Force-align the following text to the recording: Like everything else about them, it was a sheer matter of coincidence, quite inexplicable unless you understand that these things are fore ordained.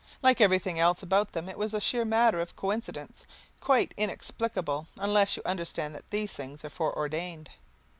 Like 0.23 0.41
everything 0.41 0.79
else 0.79 1.03
about 1.03 1.33
them, 1.33 1.47
it 1.47 1.59
was 1.59 1.75
a 1.75 1.79
sheer 1.79 2.05
matter 2.05 2.39
of 2.39 2.55
coincidence, 2.55 3.27
quite 3.59 3.93
inexplicable 3.95 4.87
unless 4.97 5.37
you 5.37 5.43
understand 5.45 5.93
that 5.93 6.09
these 6.09 6.33
things 6.33 6.65
are 6.65 6.69
fore 6.71 6.97
ordained. 6.97 7.51